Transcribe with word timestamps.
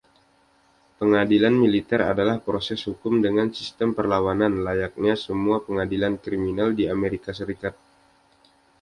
Pengadilan 0.99 1.53
militer 1.63 2.01
adalah 2.11 2.37
proses 2.47 2.79
hukum 2.89 3.13
dengan 3.25 3.47
sistem 3.57 3.89
perlawanan, 3.97 4.53
layaknya 4.67 5.13
semua 5.25 5.57
pengadilan 5.65 6.13
kriminal 6.23 6.69
di 6.77 6.83
Amerika 6.95 7.31
Serikat. 7.39 7.73